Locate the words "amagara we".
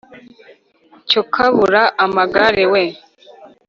2.05-2.83